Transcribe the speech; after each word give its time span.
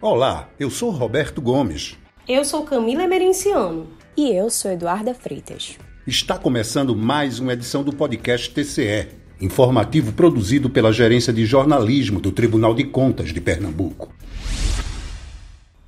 Olá, 0.00 0.48
eu 0.60 0.70
sou 0.70 0.90
Roberto 0.90 1.42
Gomes. 1.42 1.98
Eu 2.28 2.44
sou 2.44 2.62
Camila 2.62 3.02
Emerenciano. 3.02 3.88
E 4.16 4.30
eu 4.30 4.48
sou 4.48 4.70
Eduarda 4.70 5.12
Freitas. 5.12 5.76
Está 6.06 6.38
começando 6.38 6.94
mais 6.94 7.40
uma 7.40 7.54
edição 7.54 7.82
do 7.82 7.92
podcast 7.92 8.48
TCE, 8.48 9.08
informativo 9.40 10.12
produzido 10.12 10.70
pela 10.70 10.92
Gerência 10.92 11.32
de 11.32 11.44
Jornalismo 11.44 12.20
do 12.20 12.30
Tribunal 12.30 12.76
de 12.76 12.84
Contas 12.84 13.32
de 13.32 13.40
Pernambuco. 13.40 14.14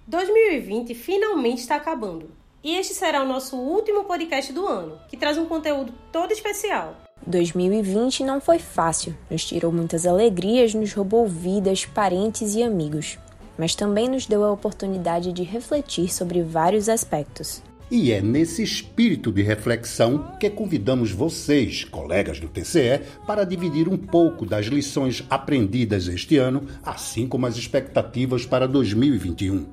2020 0.08 0.92
finalmente 0.92 1.58
está 1.58 1.76
acabando. 1.76 2.32
E 2.64 2.74
este 2.74 2.94
será 2.94 3.22
o 3.22 3.28
nosso 3.28 3.56
último 3.56 4.02
podcast 4.02 4.52
do 4.52 4.66
ano, 4.66 4.98
que 5.08 5.16
traz 5.16 5.38
um 5.38 5.46
conteúdo 5.46 5.94
todo 6.10 6.32
especial. 6.32 6.96
2020 7.24 8.24
não 8.24 8.40
foi 8.40 8.58
fácil, 8.58 9.16
nos 9.30 9.44
tirou 9.44 9.70
muitas 9.70 10.04
alegrias, 10.04 10.74
nos 10.74 10.92
roubou 10.92 11.28
vidas, 11.28 11.84
parentes 11.84 12.56
e 12.56 12.62
amigos, 12.64 13.16
mas 13.58 13.74
também 13.74 14.08
nos 14.08 14.26
deu 14.26 14.44
a 14.44 14.52
oportunidade 14.52 15.32
de 15.32 15.42
refletir 15.42 16.12
sobre 16.12 16.42
vários 16.42 16.88
aspectos. 16.88 17.62
E 17.90 18.12
é 18.12 18.20
nesse 18.20 18.62
espírito 18.62 19.32
de 19.32 19.42
reflexão 19.42 20.36
que 20.38 20.48
convidamos 20.48 21.10
vocês, 21.10 21.82
colegas 21.82 22.38
do 22.38 22.48
TCE, 22.48 23.00
para 23.26 23.42
dividir 23.42 23.88
um 23.88 23.96
pouco 23.96 24.46
das 24.46 24.66
lições 24.66 25.24
aprendidas 25.28 26.06
este 26.06 26.36
ano, 26.36 26.68
assim 26.84 27.26
como 27.26 27.46
as 27.46 27.56
expectativas 27.56 28.46
para 28.46 28.68
2021. 28.68 29.66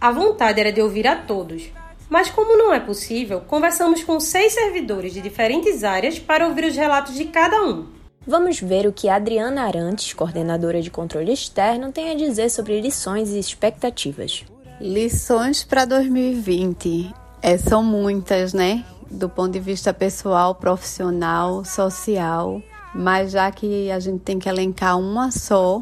A 0.00 0.10
vontade 0.10 0.58
era 0.58 0.72
de 0.72 0.80
ouvir 0.80 1.06
a 1.06 1.14
todos, 1.14 1.70
mas 2.08 2.30
como 2.30 2.56
não 2.56 2.72
é 2.72 2.80
possível, 2.80 3.42
conversamos 3.42 4.02
com 4.02 4.18
seis 4.18 4.54
servidores 4.54 5.12
de 5.12 5.20
diferentes 5.20 5.84
áreas 5.84 6.18
para 6.18 6.48
ouvir 6.48 6.64
os 6.64 6.74
relatos 6.74 7.14
de 7.14 7.26
cada 7.26 7.62
um. 7.62 7.99
Vamos 8.26 8.60
ver 8.60 8.86
o 8.86 8.92
que 8.92 9.08
Adriana 9.08 9.62
Arantes, 9.62 10.12
coordenadora 10.12 10.82
de 10.82 10.90
controle 10.90 11.32
externo, 11.32 11.90
tem 11.90 12.10
a 12.10 12.14
dizer 12.14 12.50
sobre 12.50 12.78
lições 12.78 13.30
e 13.30 13.38
expectativas. 13.38 14.44
Lições 14.78 15.64
para 15.64 15.86
2020. 15.86 17.14
É, 17.40 17.56
são 17.56 17.82
muitas, 17.82 18.52
né? 18.52 18.84
Do 19.10 19.26
ponto 19.26 19.52
de 19.52 19.58
vista 19.58 19.94
pessoal, 19.94 20.54
profissional, 20.54 21.64
social. 21.64 22.62
Mas 22.94 23.32
já 23.32 23.50
que 23.50 23.90
a 23.90 23.98
gente 23.98 24.20
tem 24.20 24.38
que 24.38 24.50
elencar 24.50 24.98
uma 24.98 25.30
só, 25.30 25.80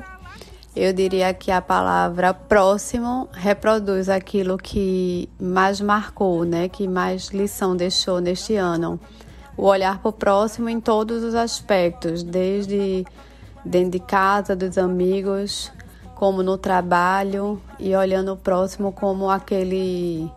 eu 0.77 0.93
diria 0.93 1.35
que 1.35 1.51
a 1.51 1.61
palavra 1.61 2.33
próximo 2.33 3.29
reproduz 3.33 4.09
aquilo 4.09 4.57
que 4.57 5.29
mais 5.41 5.81
marcou, 5.81 6.45
né? 6.45 6.69
Que 6.69 6.87
mais 6.87 7.31
lição 7.31 7.75
deixou 7.75 8.21
neste 8.21 8.55
ano. 8.55 9.01
O 9.59 9.67
olhar 9.67 9.99
para 9.99 10.09
o 10.09 10.13
próximo 10.13 10.71
em 10.71 10.81
todos 10.81 11.23
os 11.23 11.35
aspectos, 11.35 12.23
desde 12.23 13.05
dentro 13.65 13.91
de 13.91 13.99
casa, 13.99 14.57
dos 14.57 14.79
amigos, 14.79 15.71
como 16.15 16.43
no 16.43 16.57
trabalho 16.57 17.61
e 17.79 17.95
olhando 17.95 18.33
o 18.33 18.37
próximo 18.37 18.93
como 18.93 19.29
aquele 19.29 20.31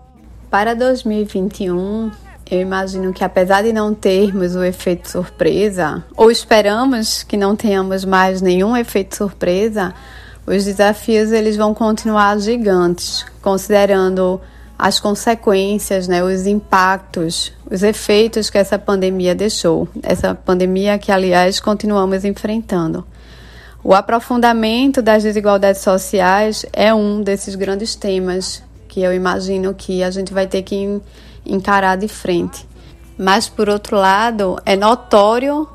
para 0.49 0.73
2021, 0.73 2.11
eu 2.49 2.59
imagino 2.59 3.13
que 3.13 3.23
apesar 3.23 3.63
de 3.63 3.71
não 3.71 3.93
termos 3.93 4.55
o 4.55 4.63
efeito 4.63 5.09
surpresa, 5.09 6.03
ou 6.17 6.29
esperamos 6.29 7.23
que 7.23 7.37
não 7.37 7.55
tenhamos 7.55 8.03
mais 8.03 8.41
nenhum 8.41 8.75
efeito 8.75 9.15
surpresa, 9.15 9.93
os 10.45 10.65
desafios 10.65 11.31
eles 11.31 11.55
vão 11.55 11.73
continuar 11.73 12.37
gigantes, 12.39 13.25
considerando 13.41 14.41
as 14.81 14.99
consequências, 14.99 16.07
né, 16.07 16.23
os 16.23 16.47
impactos, 16.47 17.53
os 17.69 17.83
efeitos 17.83 18.49
que 18.49 18.57
essa 18.57 18.79
pandemia 18.79 19.35
deixou. 19.35 19.87
Essa 20.01 20.33
pandemia 20.33 20.97
que, 20.97 21.11
aliás, 21.11 21.59
continuamos 21.59 22.25
enfrentando. 22.25 23.05
O 23.83 23.93
aprofundamento 23.93 24.99
das 24.99 25.21
desigualdades 25.21 25.81
sociais 25.81 26.65
é 26.73 26.91
um 26.91 27.21
desses 27.21 27.53
grandes 27.53 27.93
temas 27.93 28.63
que 28.87 29.01
eu 29.03 29.13
imagino 29.13 29.71
que 29.75 30.01
a 30.01 30.09
gente 30.09 30.33
vai 30.33 30.47
ter 30.47 30.63
que 30.63 30.99
encarar 31.45 31.95
de 31.95 32.07
frente. 32.07 32.67
Mas, 33.15 33.47
por 33.47 33.69
outro 33.69 33.97
lado, 33.97 34.57
é 34.65 34.75
notório 34.75 35.69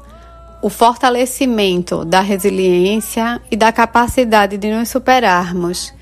o 0.60 0.68
fortalecimento 0.68 2.04
da 2.04 2.20
resiliência 2.20 3.40
e 3.52 3.56
da 3.56 3.70
capacidade 3.70 4.58
de 4.58 4.68
nos 4.68 4.88
superarmos. 4.88 5.94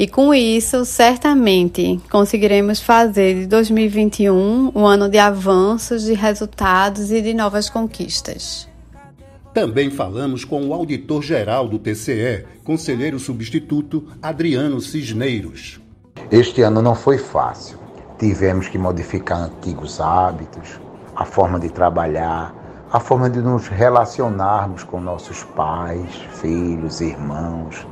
E 0.00 0.06
com 0.06 0.32
isso, 0.32 0.84
certamente 0.84 2.00
conseguiremos 2.08 2.80
fazer 2.80 3.34
de 3.34 3.46
2021 3.48 4.70
um 4.72 4.86
ano 4.86 5.08
de 5.08 5.18
avanços, 5.18 6.04
de 6.04 6.14
resultados 6.14 7.10
e 7.10 7.20
de 7.20 7.34
novas 7.34 7.68
conquistas. 7.68 8.68
Também 9.52 9.90
falamos 9.90 10.44
com 10.44 10.64
o 10.68 10.72
auditor-geral 10.72 11.66
do 11.66 11.80
TCE, 11.80 12.44
conselheiro 12.62 13.18
substituto 13.18 14.06
Adriano 14.22 14.80
Cisneiros. 14.80 15.80
Este 16.30 16.62
ano 16.62 16.80
não 16.80 16.94
foi 16.94 17.18
fácil. 17.18 17.80
Tivemos 18.20 18.68
que 18.68 18.78
modificar 18.78 19.40
antigos 19.40 20.00
hábitos, 20.00 20.78
a 21.16 21.24
forma 21.24 21.58
de 21.58 21.70
trabalhar, 21.70 22.54
a 22.92 23.00
forma 23.00 23.28
de 23.28 23.40
nos 23.40 23.66
relacionarmos 23.66 24.84
com 24.84 25.00
nossos 25.00 25.42
pais, 25.42 26.08
filhos, 26.40 27.00
irmãos, 27.00 27.84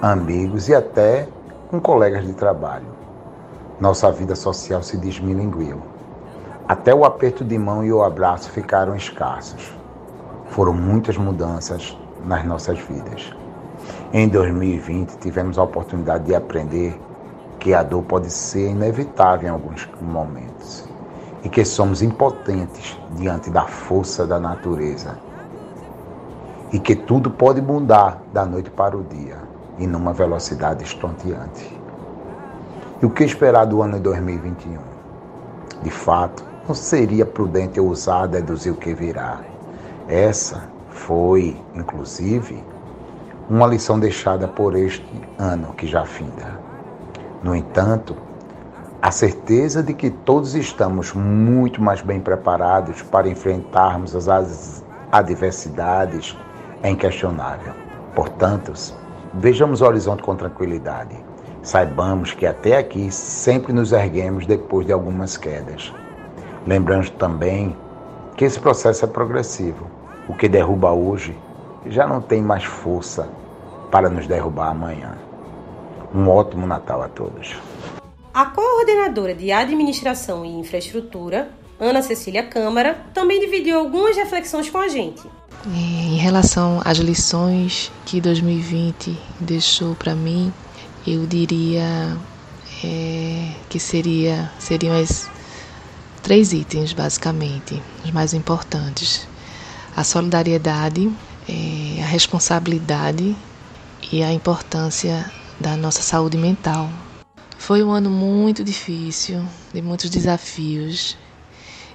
amigos 0.00 0.68
e 0.68 0.74
até 0.76 1.26
com 1.68 1.80
colegas 1.80 2.26
de 2.26 2.32
trabalho. 2.32 2.86
Nossa 3.78 4.10
vida 4.10 4.34
social 4.34 4.82
se 4.82 4.96
desmilinguiu. 4.96 5.80
Até 6.66 6.94
o 6.94 7.04
aperto 7.04 7.44
de 7.44 7.58
mão 7.58 7.84
e 7.84 7.92
o 7.92 8.02
abraço 8.02 8.50
ficaram 8.50 8.96
escassos. 8.96 9.72
Foram 10.46 10.72
muitas 10.72 11.16
mudanças 11.16 11.96
nas 12.24 12.44
nossas 12.44 12.78
vidas. 12.78 13.34
Em 14.12 14.26
2020, 14.28 15.18
tivemos 15.18 15.58
a 15.58 15.62
oportunidade 15.62 16.24
de 16.24 16.34
aprender 16.34 16.98
que 17.60 17.74
a 17.74 17.82
dor 17.82 18.02
pode 18.02 18.30
ser 18.30 18.70
inevitável 18.70 19.48
em 19.48 19.52
alguns 19.52 19.88
momentos 20.00 20.88
e 21.44 21.48
que 21.48 21.64
somos 21.64 22.02
impotentes 22.02 22.98
diante 23.12 23.50
da 23.50 23.66
força 23.66 24.26
da 24.26 24.40
natureza 24.40 25.18
e 26.72 26.78
que 26.78 26.96
tudo 26.96 27.30
pode 27.30 27.60
mudar 27.60 28.22
da 28.32 28.44
noite 28.44 28.70
para 28.70 28.96
o 28.96 29.04
dia 29.04 29.47
e 29.78 29.86
numa 29.86 30.12
velocidade 30.12 30.84
estonteante. 30.84 31.78
E 33.00 33.06
o 33.06 33.10
que 33.10 33.24
esperar 33.24 33.64
do 33.64 33.80
ano 33.82 33.94
de 33.94 34.00
2021? 34.00 34.78
De 35.82 35.90
fato, 35.90 36.44
não 36.66 36.74
seria 36.74 37.24
prudente 37.24 37.78
ousar 37.80 38.26
deduzir 38.26 38.72
o 38.72 38.76
que 38.76 38.92
virá. 38.92 39.40
Essa 40.08 40.68
foi, 40.90 41.56
inclusive, 41.74 42.62
uma 43.48 43.66
lição 43.66 43.98
deixada 43.98 44.48
por 44.48 44.74
este 44.74 45.06
ano 45.38 45.72
que 45.74 45.86
já 45.86 46.04
finda. 46.04 46.58
No 47.42 47.54
entanto, 47.54 48.16
a 49.00 49.12
certeza 49.12 49.80
de 49.80 49.94
que 49.94 50.10
todos 50.10 50.56
estamos 50.56 51.14
muito 51.14 51.80
mais 51.80 52.02
bem 52.02 52.20
preparados 52.20 53.00
para 53.02 53.28
enfrentarmos 53.28 54.14
as 54.28 54.84
adversidades 55.12 56.36
é 56.82 56.90
inquestionável. 56.90 57.72
Portanto, 58.14 58.72
vejamos 59.34 59.80
o 59.80 59.86
horizonte 59.86 60.22
com 60.22 60.36
tranquilidade. 60.36 61.16
Saibamos 61.62 62.32
que 62.32 62.46
até 62.46 62.76
aqui 62.78 63.10
sempre 63.10 63.72
nos 63.72 63.92
erguemos 63.92 64.46
depois 64.46 64.86
de 64.86 64.92
algumas 64.92 65.36
quedas. 65.36 65.92
Lembrando 66.66 67.10
também 67.10 67.76
que 68.36 68.44
esse 68.44 68.58
processo 68.58 69.04
é 69.04 69.08
progressivo. 69.08 69.86
O 70.28 70.34
que 70.34 70.48
derruba 70.48 70.92
hoje 70.92 71.36
já 71.86 72.06
não 72.06 72.20
tem 72.20 72.42
mais 72.42 72.64
força 72.64 73.28
para 73.90 74.08
nos 74.08 74.26
derrubar 74.26 74.70
amanhã. 74.70 75.18
Um 76.14 76.28
ótimo 76.28 76.66
Natal 76.66 77.02
a 77.02 77.08
todos. 77.08 77.56
A 78.32 78.46
coordenadora 78.46 79.34
de 79.34 79.50
Administração 79.50 80.44
e 80.44 80.58
Infraestrutura, 80.58 81.50
Ana 81.80 82.02
Cecília 82.02 82.42
Câmara, 82.42 82.98
também 83.12 83.40
dividiu 83.40 83.78
algumas 83.78 84.16
reflexões 84.16 84.70
com 84.70 84.78
a 84.78 84.88
gente. 84.88 85.22
Em 85.66 86.16
relação 86.16 86.80
às 86.84 86.98
lições 86.98 87.90
que 88.06 88.20
2020 88.20 89.18
deixou 89.40 89.94
para 89.96 90.14
mim, 90.14 90.52
eu 91.04 91.26
diria 91.26 92.16
é, 92.84 93.52
que 93.68 93.80
seria, 93.80 94.50
seriam 94.60 94.94
as 94.94 95.28
três 96.22 96.52
itens, 96.52 96.92
basicamente, 96.92 97.82
os 98.04 98.10
mais 98.12 98.34
importantes: 98.34 99.26
a 99.96 100.04
solidariedade, 100.04 101.10
é, 101.48 102.02
a 102.02 102.06
responsabilidade 102.06 103.36
e 104.12 104.22
a 104.22 104.32
importância 104.32 105.28
da 105.58 105.76
nossa 105.76 106.02
saúde 106.02 106.38
mental. 106.38 106.88
Foi 107.58 107.82
um 107.82 107.90
ano 107.90 108.08
muito 108.08 108.62
difícil, 108.62 109.44
de 109.74 109.82
muitos 109.82 110.08
desafios, 110.08 111.16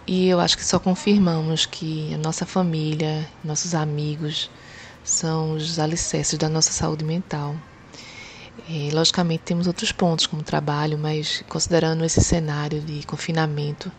e 0.05 0.27
eu 0.27 0.39
acho 0.39 0.57
que 0.57 0.65
só 0.65 0.79
confirmamos 0.79 1.65
que 1.65 2.13
a 2.13 2.17
nossa 2.17 2.45
família, 2.45 3.27
nossos 3.43 3.73
amigos, 3.73 4.49
são 5.03 5.53
os 5.55 5.79
alicerces 5.79 6.37
da 6.37 6.49
nossa 6.49 6.71
saúde 6.71 7.03
mental. 7.03 7.55
E, 8.67 8.91
logicamente, 8.91 9.43
temos 9.43 9.67
outros 9.67 9.91
pontos, 9.91 10.27
como 10.27 10.43
trabalho, 10.43 10.97
mas 10.97 11.43
considerando 11.49 12.05
esse 12.05 12.21
cenário 12.21 12.81
de 12.81 13.05
confinamento, 13.05 13.91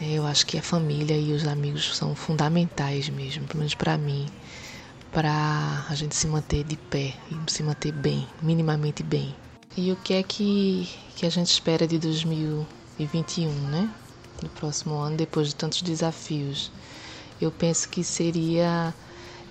né, 0.00 0.08
eu 0.12 0.26
acho 0.26 0.46
que 0.46 0.58
a 0.58 0.62
família 0.62 1.16
e 1.16 1.32
os 1.32 1.46
amigos 1.46 1.96
são 1.96 2.14
fundamentais 2.14 3.08
mesmo, 3.08 3.46
pelo 3.46 3.60
menos 3.60 3.74
para 3.74 3.96
mim 3.96 4.26
para 5.12 5.86
a 5.88 5.94
gente 5.94 6.14
se 6.14 6.26
manter 6.26 6.64
de 6.64 6.76
pé 6.76 7.14
e 7.30 7.50
se 7.50 7.62
manter 7.62 7.92
bem, 7.92 8.26
minimamente 8.40 9.02
bem. 9.02 9.34
E 9.76 9.90
o 9.92 9.96
que 9.96 10.14
é 10.14 10.22
que, 10.22 10.88
que 11.16 11.26
a 11.26 11.30
gente 11.30 11.48
espera 11.48 11.86
de 11.86 11.98
2021, 11.98 13.50
né? 13.50 13.90
No 14.42 14.48
próximo 14.48 14.94
ano, 14.96 15.16
depois 15.16 15.48
de 15.48 15.54
tantos 15.54 15.82
desafios. 15.82 16.70
Eu 17.40 17.50
penso 17.50 17.88
que 17.88 18.02
seria 18.04 18.94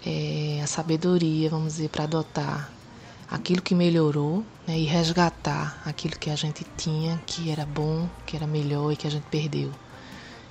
é, 0.06 0.62
a 0.63 0.68
sabedoria, 0.68 1.50
vamos 1.50 1.74
dizer, 1.74 1.89
para 1.89 2.06
adotar 2.06 2.71
aquilo 3.30 3.62
que 3.62 3.75
melhorou 3.75 4.44
né, 4.68 4.77
e 4.77 4.86
resgatar 4.86 5.81
aquilo 5.86 6.18
que 6.18 6.30
a 6.30 6.36
gente 6.36 6.65
tinha, 6.75 7.21
que 7.25 7.51
era 7.51 7.65
bom, 7.65 8.09
que 8.25 8.36
era 8.36 8.47
melhor 8.47 8.91
e 8.91 8.95
que 8.95 9.07
a 9.07 9.12
gente 9.12 9.25
perdeu. 9.25 9.71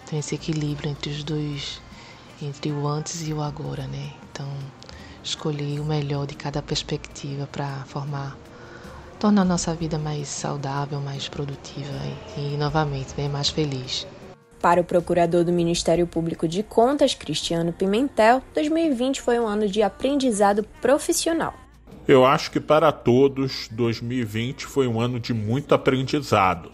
Então 0.04 0.18
esse 0.18 0.34
equilíbrio 0.34 0.90
entre 0.90 1.10
os 1.10 1.24
dois, 1.24 1.80
entre 2.40 2.70
o 2.72 2.86
antes 2.86 3.26
e 3.26 3.32
o 3.32 3.42
agora, 3.42 3.86
né? 3.86 4.12
Então 4.30 4.48
escolher 5.22 5.80
o 5.80 5.84
melhor 5.84 6.26
de 6.26 6.34
cada 6.34 6.62
perspectiva 6.62 7.46
para 7.46 7.84
formar, 7.86 8.38
tornar 9.18 9.42
a 9.42 9.44
nossa 9.44 9.74
vida 9.74 9.98
mais 9.98 10.28
saudável, 10.28 11.00
mais 11.00 11.28
produtiva 11.28 11.92
e, 12.36 12.54
e 12.54 12.56
novamente 12.56 13.12
né, 13.18 13.28
mais 13.28 13.48
feliz. 13.48 14.06
Para 14.60 14.80
o 14.80 14.84
procurador 14.84 15.44
do 15.44 15.52
Ministério 15.52 16.06
Público 16.06 16.48
de 16.48 16.64
Contas, 16.64 17.14
Cristiano 17.14 17.72
Pimentel, 17.72 18.42
2020 18.54 19.20
foi 19.20 19.38
um 19.38 19.46
ano 19.46 19.68
de 19.68 19.82
aprendizado 19.82 20.64
profissional. 20.80 21.54
Eu 22.08 22.24
acho 22.24 22.50
que 22.50 22.58
para 22.58 22.90
todos, 22.90 23.68
2020 23.70 24.66
foi 24.66 24.88
um 24.88 25.00
ano 25.00 25.20
de 25.20 25.32
muito 25.32 25.74
aprendizado. 25.74 26.72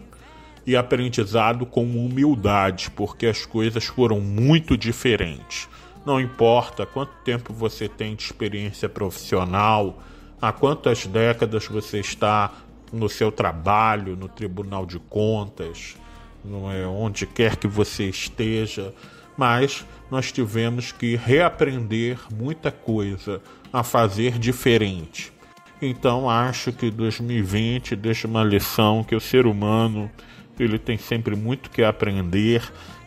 E 0.65 0.75
aprendizado 0.75 1.63
com 1.63 1.83
humildade, 1.83 2.89
porque 2.89 3.27
as 3.27 3.45
coisas 3.45 3.85
foram 3.85 4.19
muito 4.19 4.75
diferentes. 4.75 5.69
Não 6.03 6.19
importa 6.19 6.87
quanto 6.87 7.11
tempo 7.23 7.53
você 7.53 7.87
tem 7.87 8.15
de 8.15 8.23
experiência 8.23 8.89
profissional, 8.89 10.01
há 10.41 10.51
quantas 10.51 11.05
décadas 11.05 11.67
você 11.67 11.99
está 11.99 12.51
no 12.91 13.07
seu 13.09 13.31
trabalho, 13.31 14.15
no 14.15 14.27
Tribunal 14.27 14.87
de 14.87 14.97
Contas, 14.97 15.97
não 16.45 16.71
é 16.71 16.85
onde 16.85 17.25
quer 17.25 17.55
que 17.55 17.67
você 17.67 18.05
esteja, 18.05 18.93
mas 19.37 19.85
nós 20.09 20.31
tivemos 20.31 20.91
que 20.91 21.15
reaprender 21.15 22.19
muita 22.33 22.71
coisa 22.71 23.41
a 23.71 23.83
fazer 23.83 24.37
diferente. 24.37 25.33
Então 25.81 26.29
acho 26.29 26.71
que 26.71 26.89
2020 26.89 27.95
deixa 27.95 28.27
uma 28.27 28.43
lição 28.43 29.03
que 29.03 29.15
o 29.15 29.19
ser 29.19 29.45
humano 29.45 30.09
ele 30.57 30.79
tem 30.79 30.97
sempre 30.97 31.35
muito 31.35 31.69
que 31.69 31.83
aprender 31.83 32.63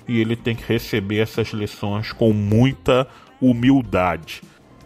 e 0.07 0.21
ele 0.21 0.37
tem 0.37 0.55
que 0.55 0.65
receber 0.65 1.21
essas 1.21 1.49
lições 1.49 2.13
com 2.13 2.33
muita 2.33 3.07
humildade. 3.41 4.43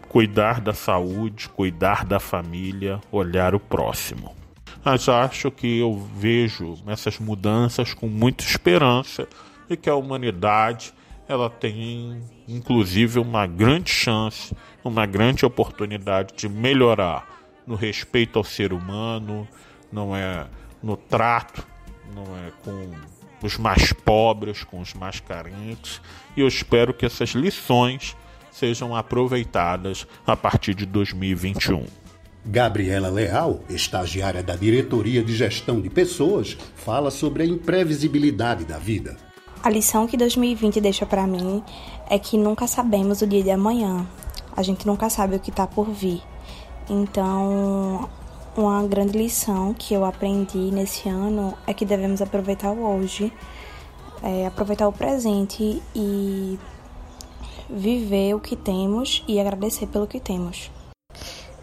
Cuidar 0.09 0.61
da 0.61 0.73
saúde, 0.73 1.49
cuidar 1.49 2.05
da 2.05 2.21
família, 2.21 3.01
olhar 3.11 3.55
o 3.55 3.61
próximo 3.61 4.42
mas 4.85 5.09
acho 5.09 5.51
que 5.51 5.79
eu 5.79 5.97
vejo 6.17 6.79
essas 6.87 7.19
mudanças 7.19 7.95
com 7.95 8.09
muita 8.09 8.45
esperança 8.45 9.29
e 9.69 9.77
que 9.77 9.89
a 9.89 9.95
humanidade 9.95 10.93
ela 11.29 11.49
tem 11.49 12.21
inclusive 12.49 13.19
uma 13.19 13.47
grande 13.47 13.91
chance, 13.91 14.55
uma 14.85 15.07
grande 15.07 15.47
oportunidade 15.47 16.35
de 16.37 16.49
melhorar 16.49 17.27
no 17.67 17.75
respeito 17.75 18.39
ao 18.39 18.45
ser 18.45 18.73
humano, 18.73 19.49
não 19.91 20.15
é 20.15 20.47
no 20.83 20.97
trato, 20.97 21.67
não 22.15 22.25
é 22.37 22.51
com 22.65 22.91
os 23.47 23.57
mais 23.57 23.93
pobres, 23.93 24.65
com 24.65 24.81
os 24.81 24.95
mais 24.95 25.21
carentes, 25.21 26.01
e 26.37 26.41
eu 26.41 26.49
espero 26.49 26.93
que 26.93 27.07
essas 27.07 27.31
lições 27.31 28.17
sejam 28.51 28.95
aproveitadas 28.95 30.07
a 30.27 30.37
partir 30.37 30.75
de 30.75 30.87
2021. 30.87 32.02
Gabriela 32.45 33.09
Leal, 33.09 33.61
estagiária 33.71 34.43
da 34.43 34.57
Diretoria 34.57 35.23
de 35.23 35.35
Gestão 35.35 35.81
de 35.81 35.89
Pessoas, 35.89 36.59
fala 36.75 37.09
sobre 37.11 37.45
a 37.45 37.47
imprevisibilidade 37.47 38.65
da 38.65 38.79
vida. 38.79 39.17
A 39.63 39.71
lição 39.71 40.09
que 40.09 40.17
2020 40.17 40.81
deixa 40.81 41.07
para 41.07 41.25
mim 41.25 41.63
é 42.11 42.19
que 42.19 42.37
nunca 42.37 42.67
sabemos 42.67 43.23
o 43.23 43.27
dia 43.29 43.45
de 43.45 43.51
amanhã. 43.51 44.05
A 44.57 44.63
gente 44.63 44.85
nunca 44.89 45.09
sabe 45.09 45.37
o 45.37 45.41
que 45.41 45.51
está 45.51 45.69
por 45.69 45.89
vir. 45.91 46.21
Então, 46.91 48.11
uma 48.57 48.83
grande 48.89 49.17
lição 49.17 49.73
que 49.73 49.95
eu 49.95 50.05
aprendi 50.05 50.73
nesse 50.73 51.09
ano 51.09 51.57
é 51.65 51.73
que 51.73 51.85
devemos 51.85 52.21
aproveitar 52.21 52.73
o 52.73 52.83
hoje, 52.83 53.33
é, 54.21 54.47
aproveitar 54.47 54.89
o 54.89 54.93
presente 54.93 55.81
e 55.95 56.59
viver 57.71 58.35
o 58.35 58.41
que 58.41 58.57
temos 58.57 59.23
e 59.29 59.39
agradecer 59.39 59.87
pelo 59.87 60.09
que 60.09 60.19
temos. 60.19 60.73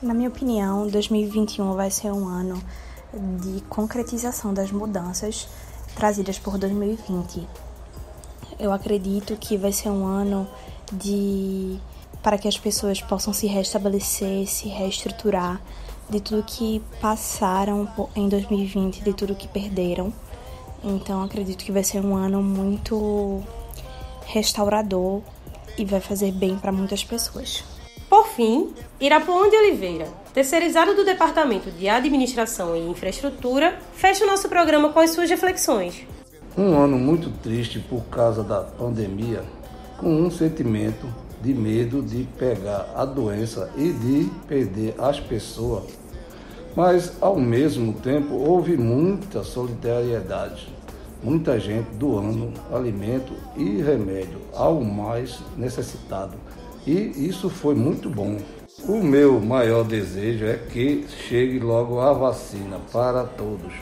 Na 0.02 0.14
minha 0.14 0.30
opinião, 0.30 0.88
2021 0.88 1.74
vai 1.74 1.92
ser 1.92 2.10
um 2.14 2.26
ano 2.26 2.64
de 3.42 3.60
concretização 3.64 4.54
das 4.54 4.72
mudanças 4.72 5.46
trazidas 5.94 6.40
por 6.40 6.58
2020. 6.58 7.46
Eu 8.58 8.72
acredito 8.72 9.36
que 9.36 9.58
vai 9.58 9.74
ser 9.74 9.90
um 9.90 10.06
ano 10.06 10.48
de 10.94 11.78
para 12.24 12.38
que 12.38 12.48
as 12.48 12.58
pessoas 12.58 13.02
possam 13.02 13.34
se 13.34 13.46
restabelecer, 13.46 14.48
se 14.48 14.70
reestruturar 14.70 15.62
de 16.10 16.22
tudo 16.22 16.44
que 16.44 16.82
passaram 17.02 17.86
em 18.16 18.30
2020, 18.30 19.04
de 19.04 19.14
tudo 19.14 19.36
que 19.36 19.50
perderam. 19.50 20.14
Então 20.82 21.22
acredito 21.22 21.66
que 21.66 21.74
vai 21.74 21.84
ser 21.84 22.00
um 22.00 22.16
ano 22.16 22.42
muito 22.42 23.44
restaurador 24.26 25.22
e 25.78 25.84
vai 25.84 26.00
fazer 26.00 26.32
bem 26.32 26.58
para 26.58 26.72
muitas 26.72 27.04
pessoas. 27.04 27.66
Por 28.40 28.46
fim, 28.46 28.74
Irapuã 29.02 29.50
de 29.50 29.58
Oliveira, 29.58 30.08
terceirizado 30.34 30.96
do 30.96 31.04
Departamento 31.04 31.70
de 31.70 31.90
Administração 31.90 32.74
e 32.74 32.88
Infraestrutura, 32.88 33.78
fecha 33.94 34.24
o 34.24 34.28
nosso 34.28 34.48
programa 34.48 34.94
com 34.94 35.00
as 35.02 35.10
suas 35.10 35.30
reflexões. 35.30 36.08
Um 36.58 36.80
ano 36.80 36.98
muito 36.98 37.30
triste 37.44 37.80
por 37.80 38.02
causa 38.06 38.42
da 38.42 38.62
pandemia, 38.62 39.44
com 39.98 40.22
um 40.22 40.32
sentimento 40.32 41.06
de 41.42 41.54
medo 41.54 42.02
de 42.02 42.24
pegar 42.38 42.90
a 42.96 43.04
doença 43.04 43.70
e 43.76 43.92
de 43.92 44.32
perder 44.48 44.96
as 44.98 45.20
pessoas. 45.20 45.92
Mas, 46.74 47.18
ao 47.20 47.36
mesmo 47.36 47.92
tempo, 47.92 48.36
houve 48.36 48.78
muita 48.78 49.44
solidariedade, 49.44 50.74
muita 51.22 51.60
gente 51.60 51.90
doando 51.96 52.54
alimento 52.72 53.34
e 53.58 53.82
remédio 53.82 54.40
ao 54.54 54.80
mais 54.80 55.42
necessitado 55.58 56.38
e 56.86 57.28
isso 57.28 57.50
foi 57.50 57.76
muito 57.76 58.10
bom. 58.10 58.38
O 58.88 59.04
meu 59.04 59.40
maior 59.40 59.84
desejo 59.84 60.46
é 60.46 60.58
que 60.58 61.06
chegue 61.28 61.60
logo 61.60 62.00
a 62.00 62.14
vacina 62.14 62.80
para 62.92 63.24
todos. 63.24 63.74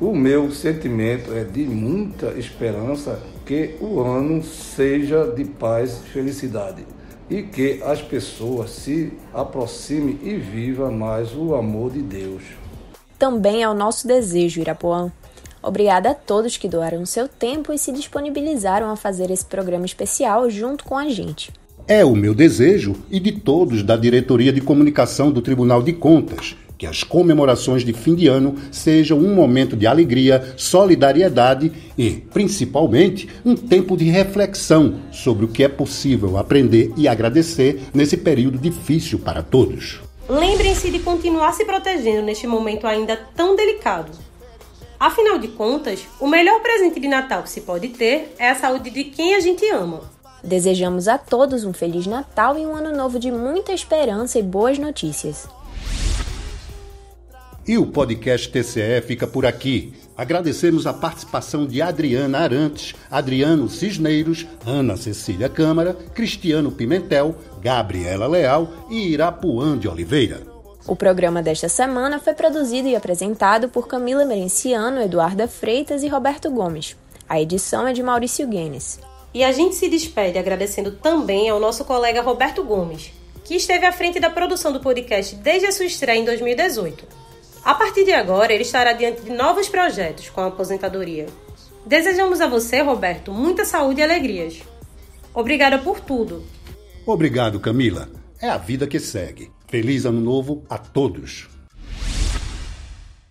O 0.00 0.14
meu 0.14 0.50
sentimento 0.50 1.32
é 1.32 1.44
de 1.44 1.64
muita 1.64 2.38
esperança 2.38 3.20
que 3.44 3.76
o 3.80 4.00
ano 4.00 4.42
seja 4.44 5.26
de 5.26 5.44
paz 5.44 5.98
e 5.98 6.08
felicidade 6.10 6.84
e 7.30 7.42
que 7.42 7.82
as 7.82 8.00
pessoas 8.00 8.70
se 8.70 9.12
aproximem 9.32 10.18
e 10.22 10.36
vivam 10.36 10.92
mais 10.92 11.34
o 11.34 11.54
amor 11.54 11.92
de 11.92 12.02
Deus. 12.02 12.42
Também 13.18 13.62
é 13.62 13.68
o 13.68 13.74
nosso 13.74 14.06
desejo, 14.06 14.60
Irapuã. 14.60 15.12
Obrigada 15.62 16.10
a 16.10 16.14
todos 16.14 16.56
que 16.56 16.68
doaram 16.68 17.04
seu 17.04 17.28
tempo 17.28 17.72
e 17.72 17.78
se 17.78 17.90
disponibilizaram 17.90 18.90
a 18.90 18.96
fazer 18.96 19.30
esse 19.30 19.44
programa 19.44 19.84
especial 19.84 20.48
junto 20.48 20.84
com 20.84 20.96
a 20.96 21.08
gente. 21.08 21.52
É 21.88 22.04
o 22.04 22.14
meu 22.14 22.34
desejo 22.34 22.96
e 23.10 23.18
de 23.18 23.32
todos 23.32 23.82
da 23.82 23.96
Diretoria 23.96 24.52
de 24.52 24.60
Comunicação 24.60 25.30
do 25.30 25.40
Tribunal 25.40 25.82
de 25.82 25.94
Contas 25.94 26.54
que 26.76 26.86
as 26.86 27.02
comemorações 27.02 27.82
de 27.82 27.94
fim 27.94 28.14
de 28.14 28.28
ano 28.28 28.54
sejam 28.70 29.18
um 29.18 29.34
momento 29.34 29.74
de 29.74 29.86
alegria, 29.86 30.54
solidariedade 30.56 31.72
e, 31.96 32.10
principalmente, 32.10 33.28
um 33.44 33.56
tempo 33.56 33.96
de 33.96 34.04
reflexão 34.04 35.00
sobre 35.10 35.46
o 35.46 35.48
que 35.48 35.64
é 35.64 35.68
possível 35.68 36.36
aprender 36.36 36.92
e 36.96 37.08
agradecer 37.08 37.80
nesse 37.92 38.18
período 38.18 38.58
difícil 38.58 39.18
para 39.18 39.42
todos. 39.42 40.00
Lembrem-se 40.28 40.90
de 40.90 41.00
continuar 41.00 41.52
se 41.52 41.64
protegendo 41.64 42.22
neste 42.22 42.46
momento 42.46 42.86
ainda 42.86 43.16
tão 43.34 43.56
delicado. 43.56 44.12
Afinal 45.00 45.38
de 45.38 45.48
contas, 45.48 46.06
o 46.20 46.28
melhor 46.28 46.60
presente 46.60 47.00
de 47.00 47.08
Natal 47.08 47.42
que 47.42 47.50
se 47.50 47.62
pode 47.62 47.88
ter 47.88 48.34
é 48.38 48.50
a 48.50 48.54
saúde 48.54 48.90
de 48.90 49.04
quem 49.04 49.34
a 49.34 49.40
gente 49.40 49.68
ama. 49.70 50.17
Desejamos 50.42 51.08
a 51.08 51.18
todos 51.18 51.64
um 51.64 51.72
Feliz 51.72 52.06
Natal 52.06 52.58
e 52.58 52.64
um 52.64 52.74
Ano 52.74 52.96
Novo 52.96 53.18
de 53.18 53.30
muita 53.30 53.72
esperança 53.72 54.38
e 54.38 54.42
boas 54.42 54.78
notícias. 54.78 55.48
E 57.66 57.76
o 57.76 57.84
podcast 57.84 58.48
TCE 58.48 59.02
fica 59.06 59.26
por 59.26 59.44
aqui. 59.44 59.92
Agradecemos 60.16 60.86
a 60.86 60.92
participação 60.94 61.66
de 61.66 61.82
Adriana 61.82 62.38
Arantes, 62.38 62.94
Adriano 63.10 63.68
Cisneiros, 63.68 64.46
Ana 64.64 64.96
Cecília 64.96 65.50
Câmara, 65.50 65.92
Cristiano 66.14 66.72
Pimentel, 66.72 67.36
Gabriela 67.60 68.26
Leal 68.26 68.68
e 68.88 69.08
Irapuã 69.08 69.76
de 69.76 69.86
Oliveira. 69.86 70.40
O 70.86 70.96
programa 70.96 71.42
desta 71.42 71.68
semana 71.68 72.18
foi 72.18 72.32
produzido 72.32 72.88
e 72.88 72.96
apresentado 72.96 73.68
por 73.68 73.86
Camila 73.86 74.24
Merenciano, 74.24 75.02
Eduarda 75.02 75.46
Freitas 75.46 76.02
e 76.02 76.08
Roberto 76.08 76.50
Gomes. 76.50 76.96
A 77.28 77.38
edição 77.38 77.86
é 77.86 77.92
de 77.92 78.02
Maurício 78.02 78.48
Guenes. 78.48 78.98
E 79.38 79.44
a 79.44 79.52
gente 79.52 79.76
se 79.76 79.88
despede 79.88 80.36
agradecendo 80.36 80.90
também 80.90 81.48
ao 81.48 81.60
nosso 81.60 81.84
colega 81.84 82.20
Roberto 82.20 82.64
Gomes, 82.64 83.12
que 83.44 83.54
esteve 83.54 83.86
à 83.86 83.92
frente 83.92 84.18
da 84.18 84.28
produção 84.28 84.72
do 84.72 84.80
podcast 84.80 85.36
desde 85.36 85.68
a 85.68 85.70
sua 85.70 85.86
estreia 85.86 86.18
em 86.18 86.24
2018. 86.24 87.06
A 87.64 87.72
partir 87.72 88.04
de 88.04 88.12
agora, 88.12 88.52
ele 88.52 88.64
estará 88.64 88.92
diante 88.94 89.22
de 89.22 89.30
novos 89.30 89.68
projetos 89.68 90.28
com 90.28 90.40
a 90.40 90.46
aposentadoria. 90.46 91.26
Desejamos 91.86 92.40
a 92.40 92.48
você, 92.48 92.80
Roberto, 92.80 93.30
muita 93.30 93.64
saúde 93.64 94.00
e 94.00 94.02
alegrias. 94.02 94.60
Obrigada 95.32 95.78
por 95.78 96.00
tudo. 96.00 96.44
Obrigado, 97.06 97.60
Camila. 97.60 98.10
É 98.42 98.48
a 98.48 98.58
vida 98.58 98.88
que 98.88 98.98
segue. 98.98 99.52
Feliz 99.68 100.04
Ano 100.04 100.20
Novo 100.20 100.64
a 100.68 100.78
todos! 100.78 101.57